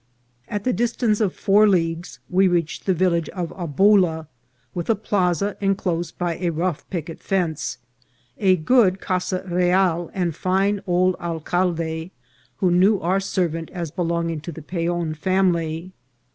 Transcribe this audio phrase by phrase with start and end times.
[0.47, 4.25] At the distance of four leagues we reached the village of Aboula,
[4.73, 7.77] with a plaza enclosed by a rough picket fence,
[8.39, 12.09] a good casa real and fine old alcalde,
[12.57, 15.91] who knew our servant as belonging to the Peon family.